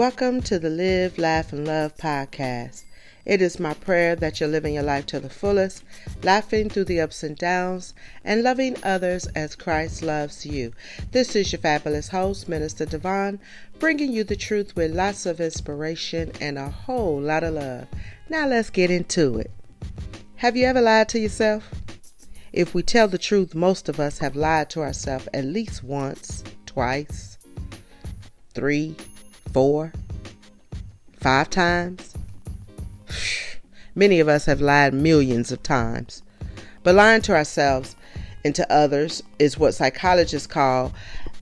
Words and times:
Welcome 0.00 0.40
to 0.44 0.58
the 0.58 0.70
Live, 0.70 1.18
Laugh, 1.18 1.52
and 1.52 1.66
Love 1.66 1.94
podcast. 1.98 2.84
It 3.26 3.42
is 3.42 3.60
my 3.60 3.74
prayer 3.74 4.16
that 4.16 4.40
you're 4.40 4.48
living 4.48 4.72
your 4.72 4.82
life 4.82 5.04
to 5.08 5.20
the 5.20 5.28
fullest, 5.28 5.84
laughing 6.22 6.70
through 6.70 6.86
the 6.86 7.02
ups 7.02 7.22
and 7.22 7.36
downs, 7.36 7.92
and 8.24 8.42
loving 8.42 8.78
others 8.82 9.26
as 9.36 9.54
Christ 9.54 10.02
loves 10.02 10.46
you. 10.46 10.72
This 11.12 11.36
is 11.36 11.52
your 11.52 11.60
fabulous 11.60 12.08
host, 12.08 12.48
Minister 12.48 12.86
Devon, 12.86 13.40
bringing 13.78 14.10
you 14.10 14.24
the 14.24 14.36
truth 14.36 14.74
with 14.74 14.94
lots 14.94 15.26
of 15.26 15.38
inspiration 15.38 16.32
and 16.40 16.56
a 16.56 16.70
whole 16.70 17.20
lot 17.20 17.44
of 17.44 17.52
love. 17.52 17.86
Now 18.30 18.46
let's 18.46 18.70
get 18.70 18.90
into 18.90 19.36
it. 19.36 19.50
Have 20.36 20.56
you 20.56 20.64
ever 20.64 20.80
lied 20.80 21.10
to 21.10 21.18
yourself? 21.20 21.70
If 22.54 22.72
we 22.72 22.82
tell 22.82 23.06
the 23.06 23.18
truth, 23.18 23.54
most 23.54 23.90
of 23.90 24.00
us 24.00 24.16
have 24.20 24.34
lied 24.34 24.70
to 24.70 24.80
ourselves 24.80 25.28
at 25.34 25.44
least 25.44 25.84
once, 25.84 26.42
twice, 26.64 27.36
three, 28.54 28.96
four, 29.52 29.92
five 31.20 31.50
times. 31.50 32.14
Many 33.94 34.20
of 34.20 34.28
us 34.28 34.46
have 34.46 34.60
lied 34.60 34.94
millions 34.94 35.52
of 35.52 35.62
times. 35.62 36.22
But 36.82 36.94
lying 36.94 37.22
to 37.22 37.34
ourselves 37.34 37.96
and 38.44 38.54
to 38.54 38.72
others 38.72 39.22
is 39.38 39.58
what 39.58 39.74
psychologists 39.74 40.46
call 40.46 40.92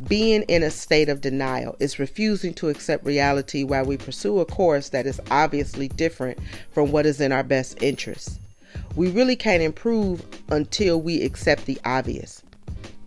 being 0.06 0.42
in 0.42 0.62
a 0.62 0.70
state 0.70 1.08
of 1.08 1.20
denial. 1.20 1.76
It's 1.80 1.98
refusing 1.98 2.54
to 2.54 2.68
accept 2.68 3.04
reality 3.04 3.64
while 3.64 3.84
we 3.84 3.96
pursue 3.96 4.40
a 4.40 4.44
course 4.44 4.88
that 4.90 5.06
is 5.06 5.20
obviously 5.30 5.88
different 5.88 6.38
from 6.70 6.92
what 6.92 7.06
is 7.06 7.20
in 7.20 7.32
our 7.32 7.42
best 7.42 7.82
interest. 7.82 8.40
We 8.96 9.10
really 9.10 9.36
can't 9.36 9.62
improve 9.62 10.24
until 10.50 11.00
we 11.00 11.22
accept 11.22 11.66
the 11.66 11.78
obvious. 11.84 12.42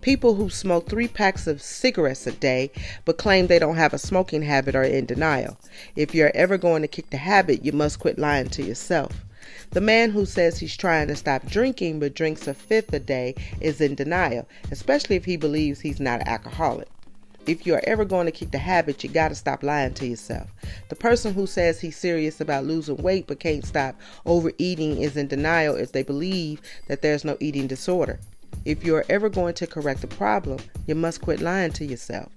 People 0.01 0.33
who 0.33 0.49
smoke 0.49 0.89
three 0.89 1.07
packs 1.07 1.45
of 1.45 1.61
cigarettes 1.61 2.25
a 2.25 2.31
day 2.31 2.71
but 3.05 3.19
claim 3.19 3.45
they 3.45 3.59
don't 3.59 3.75
have 3.75 3.93
a 3.93 3.99
smoking 3.99 4.41
habit 4.41 4.73
are 4.73 4.83
in 4.83 5.05
denial. 5.05 5.59
If 5.95 6.15
you're 6.15 6.31
ever 6.33 6.57
going 6.57 6.81
to 6.81 6.87
kick 6.87 7.11
the 7.11 7.17
habit, 7.17 7.63
you 7.63 7.71
must 7.71 7.99
quit 7.99 8.17
lying 8.17 8.49
to 8.49 8.63
yourself. 8.63 9.23
The 9.69 9.79
man 9.79 10.09
who 10.09 10.25
says 10.25 10.57
he's 10.57 10.75
trying 10.75 11.07
to 11.09 11.15
stop 11.15 11.45
drinking 11.45 11.99
but 11.99 12.15
drinks 12.15 12.47
a 12.47 12.55
fifth 12.55 12.91
a 12.93 12.99
day 12.99 13.35
is 13.59 13.79
in 13.79 13.93
denial, 13.93 14.47
especially 14.71 15.17
if 15.17 15.25
he 15.25 15.37
believes 15.37 15.81
he's 15.81 15.99
not 15.99 16.21
an 16.21 16.27
alcoholic. 16.27 16.87
If 17.45 17.67
you're 17.67 17.83
ever 17.85 18.03
going 18.03 18.25
to 18.25 18.31
kick 18.31 18.49
the 18.49 18.57
habit, 18.57 19.03
you 19.03 19.09
gotta 19.09 19.35
stop 19.35 19.61
lying 19.61 19.93
to 19.95 20.07
yourself. 20.07 20.49
The 20.89 20.95
person 20.95 21.35
who 21.35 21.45
says 21.45 21.79
he's 21.79 21.95
serious 21.95 22.41
about 22.41 22.65
losing 22.65 22.97
weight 22.97 23.27
but 23.27 23.39
can't 23.39 23.65
stop 23.65 23.99
overeating 24.25 24.97
is 24.99 25.15
in 25.15 25.27
denial 25.27 25.75
if 25.75 25.91
they 25.91 26.01
believe 26.01 26.59
that 26.87 27.03
there's 27.03 27.23
no 27.23 27.37
eating 27.39 27.67
disorder. 27.67 28.19
If 28.65 28.83
you're 28.83 29.05
ever 29.09 29.29
going 29.29 29.53
to 29.55 29.67
correct 29.67 30.03
a 30.03 30.07
problem, 30.07 30.59
you 30.87 30.95
must 30.95 31.21
quit 31.21 31.41
lying 31.41 31.71
to 31.73 31.85
yourself. 31.85 32.31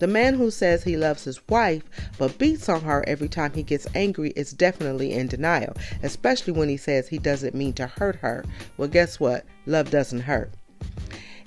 The 0.00 0.06
man 0.06 0.34
who 0.34 0.50
says 0.50 0.82
he 0.82 0.96
loves 0.96 1.24
his 1.24 1.40
wife 1.48 1.82
but 2.18 2.36
beats 2.36 2.68
on 2.68 2.82
her 2.82 3.04
every 3.06 3.28
time 3.28 3.52
he 3.52 3.62
gets 3.62 3.86
angry 3.94 4.32
is 4.36 4.52
definitely 4.52 5.12
in 5.12 5.28
denial, 5.28 5.74
especially 6.02 6.52
when 6.52 6.68
he 6.68 6.76
says 6.76 7.08
he 7.08 7.18
doesn't 7.18 7.54
mean 7.54 7.72
to 7.74 7.86
hurt 7.86 8.16
her. 8.16 8.44
Well, 8.76 8.88
guess 8.88 9.18
what? 9.18 9.44
Love 9.64 9.90
doesn't 9.90 10.20
hurt. 10.20 10.50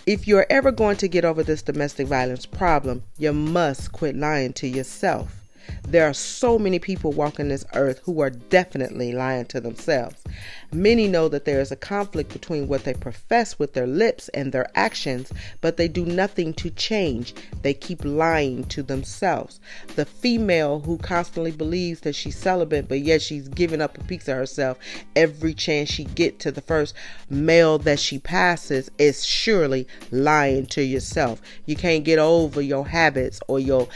If 0.06 0.28
you're 0.28 0.48
ever 0.50 0.72
going 0.72 0.98
to 0.98 1.08
get 1.08 1.26
over 1.26 1.44
this 1.44 1.62
domestic 1.62 2.08
violence 2.08 2.46
problem, 2.46 3.04
you 3.18 3.34
must 3.34 3.92
quit 3.92 4.16
lying 4.16 4.54
to 4.54 4.68
yourself. 4.68 5.42
There 5.88 6.10
are 6.10 6.14
so 6.14 6.58
many 6.58 6.80
people 6.80 7.12
walking 7.12 7.50
this 7.50 7.64
earth 7.76 8.02
who 8.04 8.20
are 8.20 8.32
definitely 8.32 9.14
lying 9.14 9.46
to 9.46 9.62
themselves. 9.62 10.24
Many 10.72 11.08
know 11.08 11.30
that 11.30 11.46
there 11.46 11.62
is 11.62 11.72
a 11.72 11.76
conflict 11.76 12.34
between 12.34 12.68
what 12.68 12.86
they 12.86 12.96
profess 12.96 13.60
with 13.60 13.74
their 13.74 13.86
lips 13.86 14.28
and 14.30 14.52
their 14.52 14.68
actions, 14.76 15.32
but 15.62 15.78
they 15.78 15.88
do 15.88 16.04
nothing 16.04 16.54
to 16.56 16.72
change. 16.72 17.36
They 17.62 17.76
keep 17.76 18.04
lying 18.04 18.64
to 18.66 18.82
themselves. 18.82 19.60
The 19.96 20.06
female 20.06 20.80
who 20.80 20.98
constantly 20.98 21.52
believes 21.52 22.02
that 22.02 22.16
she's 22.16 22.36
celibate, 22.38 22.90
but 22.90 23.02
yet 23.02 23.22
she's 23.22 23.48
giving 23.48 23.82
up 23.82 23.96
a 23.98 24.04
piece 24.06 24.28
of 24.28 24.38
herself 24.38 24.80
every 25.16 25.54
chance 25.54 25.90
she 25.90 26.06
get 26.06 26.40
to 26.40 26.52
the 26.52 26.62
first 26.62 26.96
male 27.30 27.78
that 27.80 28.00
she 28.00 28.18
passes 28.18 28.90
is 28.98 29.24
surely 29.24 29.88
lying 30.10 30.66
to 30.68 30.82
yourself. 30.82 31.42
You 31.68 31.76
can't 31.76 32.04
get 32.04 32.18
over 32.18 32.60
your 32.60 32.88
habits 32.88 33.40
or 33.48 33.60
your 33.60 33.88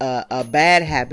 uh, 0.00 0.24
uh, 0.30 0.44
bad 0.44 0.84
habits 0.84 1.07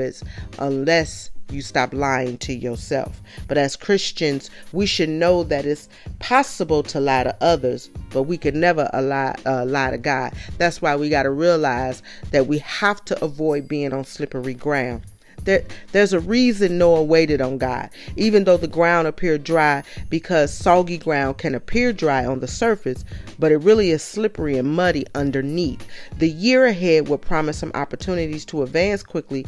unless 0.59 1.29
you 1.51 1.61
stop 1.61 1.93
lying 1.93 2.37
to 2.39 2.53
yourself. 2.53 3.21
But 3.47 3.57
as 3.57 3.75
Christians, 3.75 4.49
we 4.71 4.85
should 4.85 5.09
know 5.09 5.43
that 5.43 5.65
it's 5.65 5.87
possible 6.19 6.83
to 6.83 6.99
lie 6.99 7.23
to 7.23 7.35
others, 7.41 7.89
but 8.11 8.23
we 8.23 8.37
could 8.37 8.55
never 8.55 8.89
lie, 8.93 9.35
uh, 9.45 9.65
lie 9.65 9.91
to 9.91 9.97
God. 9.97 10.33
That's 10.57 10.81
why 10.81 10.95
we 10.95 11.09
got 11.09 11.23
to 11.23 11.31
realize 11.31 12.01
that 12.31 12.47
we 12.47 12.59
have 12.59 13.03
to 13.05 13.23
avoid 13.23 13.67
being 13.67 13.93
on 13.93 14.05
slippery 14.05 14.53
ground. 14.53 15.03
There, 15.43 15.63
there's 15.91 16.13
a 16.13 16.19
reason 16.19 16.79
Noah 16.79 17.03
waited 17.03 17.39
on 17.39 17.59
God, 17.59 17.91
even 18.15 18.45
though 18.45 18.57
the 18.57 18.67
ground 18.67 19.07
appeared 19.07 19.43
dry, 19.43 19.83
because 20.09 20.51
soggy 20.51 20.97
ground 20.97 21.37
can 21.37 21.53
appear 21.53 21.93
dry 21.93 22.25
on 22.25 22.39
the 22.39 22.47
surface, 22.47 23.05
but 23.37 23.51
it 23.51 23.57
really 23.57 23.91
is 23.91 24.01
slippery 24.01 24.57
and 24.57 24.75
muddy 24.75 25.05
underneath. 25.13 25.85
The 26.17 26.29
year 26.29 26.65
ahead 26.65 27.07
will 27.07 27.19
promise 27.19 27.59
some 27.59 27.71
opportunities 27.75 28.43
to 28.45 28.63
advance 28.63 29.03
quickly 29.03 29.45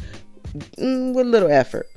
with 0.54 1.26
little 1.26 1.50
effort. 1.50 1.88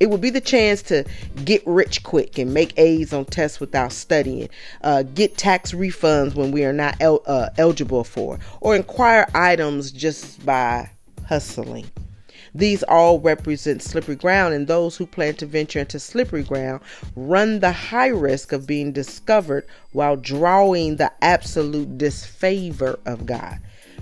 It 0.00 0.10
would 0.10 0.20
be 0.20 0.30
the 0.30 0.40
chance 0.40 0.82
to 0.82 1.04
get 1.44 1.62
rich 1.66 2.02
quick 2.02 2.36
and 2.36 2.52
make 2.52 2.76
A's 2.76 3.12
on 3.12 3.26
tests 3.26 3.60
without 3.60 3.92
studying, 3.92 4.48
uh, 4.82 5.04
get 5.04 5.36
tax 5.36 5.72
refunds 5.72 6.34
when 6.34 6.50
we 6.50 6.64
are 6.64 6.72
not 6.72 6.96
el- 7.00 7.22
uh, 7.26 7.50
eligible 7.58 8.02
for, 8.02 8.38
or 8.60 8.74
acquire 8.74 9.26
items 9.34 9.92
just 9.92 10.44
by 10.44 10.90
hustling. 11.28 11.86
These 12.56 12.82
all 12.84 13.18
represent 13.18 13.82
slippery 13.82 14.14
ground, 14.14 14.54
and 14.54 14.66
those 14.66 14.96
who 14.96 15.06
plan 15.06 15.34
to 15.36 15.46
venture 15.46 15.80
into 15.80 15.98
slippery 15.98 16.44
ground 16.44 16.82
run 17.16 17.60
the 17.60 17.72
high 17.72 18.08
risk 18.08 18.52
of 18.52 18.66
being 18.66 18.92
discovered 18.92 19.66
while 19.92 20.16
drawing 20.16 20.96
the 20.96 21.10
absolute 21.20 21.98
disfavor 21.98 22.98
of 23.06 23.26
God. 23.26 23.58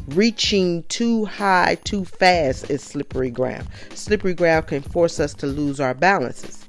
Reaching 0.08 0.82
too 0.88 1.26
high 1.26 1.78
too 1.84 2.04
fast 2.04 2.68
is 2.68 2.82
slippery 2.82 3.30
ground. 3.30 3.68
Slippery 3.94 4.34
ground 4.34 4.66
can 4.66 4.82
force 4.82 5.20
us 5.20 5.32
to 5.34 5.46
lose 5.46 5.78
our 5.78 5.94
balances. 5.94 6.66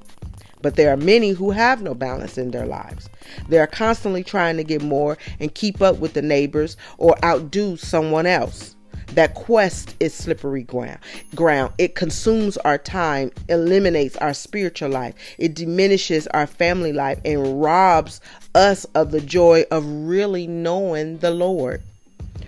But 0.62 0.76
there 0.76 0.94
are 0.94 0.98
many 0.98 1.32
who 1.32 1.50
have 1.50 1.82
no 1.82 1.96
balance 1.96 2.38
in 2.38 2.52
their 2.52 2.68
lives. 2.68 3.10
They 3.50 3.58
are 3.58 3.68
constantly 3.68 4.24
trying 4.24 4.58
to 4.58 4.64
get 4.64 4.84
more 4.84 5.18
and 5.40 5.54
keep 5.54 5.82
up 5.82 5.98
with 5.98 6.14
the 6.14 6.22
neighbors 6.22 6.78
or 7.00 7.16
outdo 7.26 7.76
someone 7.76 8.28
else. 8.28 8.76
That 9.16 9.34
quest 9.34 9.96
is 10.00 10.14
slippery 10.14 10.64
ground. 10.64 11.00
Ground. 11.34 11.74
It 11.80 11.96
consumes 11.96 12.58
our 12.58 12.78
time, 12.78 13.32
eliminates 13.50 14.16
our 14.18 14.36
spiritual 14.36 14.90
life. 14.90 15.16
It 15.40 15.56
diminishes 15.56 16.28
our 16.28 16.48
family 16.48 16.94
life 16.94 17.20
and 17.26 17.62
robs 17.62 18.22
us 18.54 18.86
of 18.94 19.10
the 19.10 19.22
joy 19.22 19.66
of 19.72 19.84
really 19.86 20.46
knowing 20.46 21.18
the 21.18 21.32
Lord. 21.32 21.82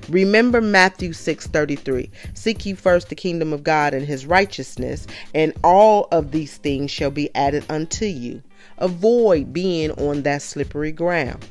Remember 0.10 0.62
Matthew 0.62 1.14
6:33. 1.14 2.10
Seek 2.34 2.66
ye 2.66 2.74
first 2.74 3.10
the 3.10 3.16
kingdom 3.16 3.52
of 3.54 3.64
God 3.64 3.94
and 3.94 4.06
his 4.06 4.26
righteousness, 4.26 5.08
and 5.34 5.54
all 5.64 6.08
of 6.12 6.32
these 6.32 6.58
things 6.58 6.92
shall 6.92 7.10
be 7.10 7.34
added 7.34 7.66
unto 7.70 8.06
you. 8.06 8.44
Avoid 8.78 9.52
being 9.52 9.92
on 9.92 10.22
that 10.22 10.42
slippery 10.42 10.92
ground. 10.92 11.46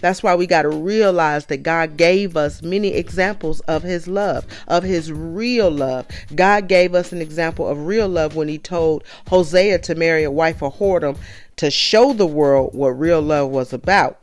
That's 0.00 0.22
why 0.22 0.34
we 0.34 0.46
got 0.46 0.62
to 0.62 0.70
realize 0.70 1.46
that 1.46 1.62
God 1.62 1.96
gave 1.96 2.36
us 2.36 2.62
many 2.62 2.94
examples 2.94 3.60
of 3.60 3.82
His 3.82 4.08
love, 4.08 4.46
of 4.66 4.82
His 4.82 5.12
real 5.12 5.70
love. 5.70 6.06
God 6.34 6.68
gave 6.68 6.94
us 6.94 7.12
an 7.12 7.20
example 7.20 7.68
of 7.68 7.86
real 7.86 8.08
love 8.08 8.34
when 8.34 8.48
He 8.48 8.58
told 8.58 9.04
Hosea 9.28 9.78
to 9.80 9.94
marry 9.94 10.24
a 10.24 10.30
wife 10.30 10.62
of 10.62 10.74
whoredom 10.74 11.16
to 11.56 11.70
show 11.70 12.12
the 12.12 12.26
world 12.26 12.74
what 12.74 12.98
real 12.98 13.20
love 13.20 13.50
was 13.50 13.72
about. 13.72 14.18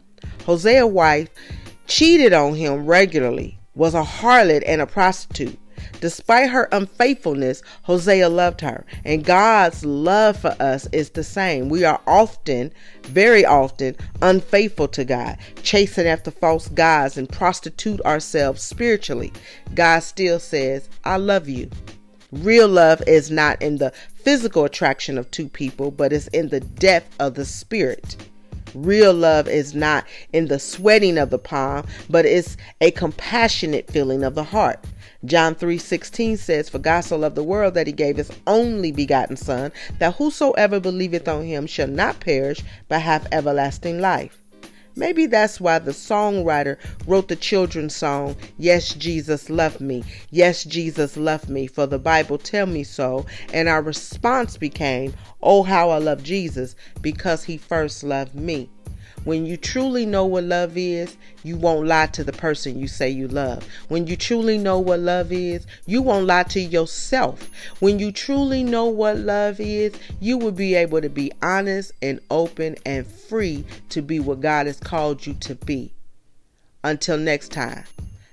Hosea's 0.46 0.86
wife 0.86 1.30
cheated 1.88 2.34
on 2.34 2.56
him 2.56 2.86
regularly 2.86 3.57
was 3.78 3.94
a 3.94 4.04
harlot 4.04 4.64
and 4.66 4.82
a 4.82 4.88
prostitute. 4.88 5.58
Despite 6.02 6.50
her 6.50 6.68
unfaithfulness, 6.72 7.62
Hosea 7.84 8.30
loved 8.30 8.62
her. 8.62 8.86
And 9.06 9.24
God's 9.24 9.86
love 9.86 10.38
for 10.38 10.56
us 10.60 10.88
is 10.92 11.12
the 11.12 11.24
same. 11.24 11.70
We 11.70 11.86
are 11.86 12.02
often, 12.08 12.74
very 13.04 13.46
often, 13.46 13.96
unfaithful 14.22 14.88
to 14.90 15.06
God, 15.06 15.38
chasing 15.64 16.08
after 16.08 16.32
false 16.32 16.68
gods 16.70 17.18
and 17.18 17.30
prostitute 17.30 18.02
ourselves 18.02 18.64
spiritually. 18.64 19.32
God 19.76 20.00
still 20.00 20.40
says, 20.40 20.90
I 21.04 21.18
love 21.18 21.48
you. 21.48 21.70
Real 22.32 22.68
love 22.68 23.02
is 23.08 23.32
not 23.32 23.62
in 23.62 23.78
the 23.78 23.94
physical 24.16 24.66
attraction 24.66 25.18
of 25.18 25.32
two 25.32 25.48
people, 25.48 25.92
but 25.92 26.12
it's 26.12 26.28
in 26.28 26.50
the 26.50 26.60
depth 26.60 27.16
of 27.20 27.36
the 27.36 27.46
spirit. 27.46 28.18
Real 28.74 29.14
love 29.14 29.48
is 29.48 29.74
not 29.74 30.06
in 30.34 30.48
the 30.48 30.60
sweating 30.60 31.18
of 31.18 31.30
the 31.30 31.40
palm, 31.40 31.86
but 32.10 32.26
it's 32.26 32.58
a 32.82 32.92
compassionate 32.92 33.90
feeling 33.90 34.24
of 34.24 34.36
the 34.36 34.44
heart. 34.44 34.86
John 35.26 35.56
3:16 35.56 36.38
says, 36.38 36.70
"For 36.70 36.80
God 36.80 37.02
so 37.02 37.18
loved 37.18 37.36
the 37.36 37.44
world 37.44 37.74
that 37.74 37.88
he 37.88 37.94
gave 37.94 38.18
his 38.18 38.32
only 38.46 38.92
begotten 38.92 39.36
son, 39.38 39.72
that 40.00 40.16
whosoever 40.16 40.80
believeth 40.80 41.28
on 41.28 41.46
him 41.46 41.68
shall 41.68 41.88
not 41.88 42.20
perish, 42.20 42.60
but 42.88 43.02
have 43.02 43.28
everlasting 43.32 44.00
life." 44.00 44.38
Maybe 44.98 45.28
that's 45.28 45.62
why 45.62 45.78
the 45.78 45.92
songwriter 45.92 46.78
wrote 47.06 47.28
the 47.28 47.36
children's 47.36 47.96
song, 47.96 48.36
Yes, 48.58 48.96
Jesus 48.96 49.48
loved 49.48 49.80
me. 49.80 50.04
Yes, 50.32 50.64
Jesus 50.64 51.16
loved 51.16 51.50
me, 51.50 51.68
for 51.68 51.86
the 51.86 52.00
Bible 52.00 52.40
tell 52.40 52.66
me 52.66 52.84
so. 52.84 53.26
And 53.54 53.70
our 53.70 53.84
response 53.84 54.58
became, 54.58 55.14
Oh, 55.40 55.62
how 55.62 55.92
I 55.92 56.00
love 56.00 56.24
Jesus 56.24 56.76
because 57.00 57.44
he 57.44 57.58
first 57.58 58.04
loved 58.04 58.34
me. 58.34 58.72
When 59.28 59.46
you 59.46 59.58
truly 59.58 60.06
know 60.06 60.26
what 60.26 60.46
love 60.46 60.78
is, 60.78 61.18
you 61.44 61.58
won't 61.58 61.86
lie 61.86 62.06
to 62.06 62.24
the 62.24 62.32
person 62.32 62.80
you 62.80 62.88
say 62.88 63.10
you 63.10 63.28
love. 63.28 63.68
When 63.90 64.08
you 64.08 64.16
truly 64.16 64.58
know 64.58 64.80
what 64.80 65.02
love 65.02 65.34
is, 65.34 65.68
you 65.86 66.02
won't 66.02 66.28
lie 66.28 66.44
to 66.44 66.62
yourself. 66.62 67.52
When 67.82 68.00
you 68.00 68.14
truly 68.14 68.64
know 68.64 68.86
what 68.86 69.18
love 69.18 69.60
is, 69.60 69.94
you 70.22 70.38
will 70.38 70.54
be 70.54 70.76
able 70.76 71.02
to 71.02 71.10
be 71.10 71.34
honest 71.42 71.92
and 72.02 72.22
open 72.32 72.78
and 72.86 73.06
free 73.06 73.66
to 73.90 74.02
be 74.02 74.22
what 74.22 74.40
God 74.40 74.66
has 74.66 74.80
called 74.80 75.28
you 75.28 75.34
to 75.42 75.56
be. 75.56 75.92
Until 76.86 77.18
next 77.18 77.52
time, 77.52 77.84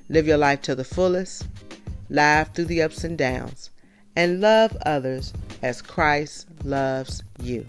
live 0.08 0.28
your 0.28 0.38
life 0.38 0.62
to 0.62 0.76
the 0.76 0.84
fullest, 0.84 1.48
laugh 2.08 2.54
through 2.54 2.66
the 2.66 2.82
ups 2.82 3.02
and 3.02 3.18
downs, 3.18 3.70
and 4.14 4.40
love 4.40 4.76
others 4.86 5.32
as 5.60 5.82
Christ 5.82 6.46
loves 6.62 7.24
you. 7.42 7.66